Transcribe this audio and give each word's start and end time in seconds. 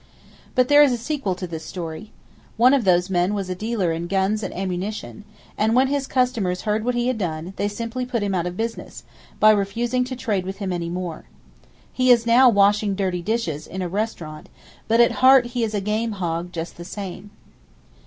But 0.55 0.67
there 0.67 0.81
is 0.81 0.91
a 0.91 0.97
sequel 0.97 1.35
to 1.35 1.45
this 1.45 1.63
story. 1.63 2.11
One 2.57 2.73
of 2.73 2.85
those 2.85 3.11
men 3.11 3.35
was 3.35 3.51
a 3.51 3.53
dealer 3.53 3.91
in 3.91 4.07
guns 4.07 4.41
and 4.41 4.51
ammunition; 4.51 5.25
and 5.59 5.75
when 5.75 5.89
his 5.89 6.07
customers 6.07 6.61
heard 6.63 6.83
what 6.83 6.95
he 6.95 7.05
had 7.07 7.19
done, 7.19 7.53
"they 7.57 7.67
simply 7.67 8.03
put 8.07 8.23
him 8.23 8.33
out 8.33 8.47
of 8.47 8.57
business, 8.57 9.03
by 9.39 9.51
refusing 9.51 10.03
to 10.05 10.15
trade 10.15 10.43
with 10.43 10.57
him 10.57 10.73
any 10.73 10.89
more." 10.89 11.25
He 11.93 12.09
is 12.09 12.25
now 12.25 12.49
washing 12.49 12.95
dirty 12.95 13.21
dishes 13.21 13.67
in 13.67 13.83
a 13.83 13.87
restaurant; 13.87 14.49
but 14.87 14.99
at 14.99 15.11
heart 15.21 15.45
he 15.53 15.63
is 15.63 15.75
a 15.75 15.79
game 15.81 16.13
hog, 16.13 16.51
just 16.51 16.77
the 16.77 16.83
same. 16.83 17.29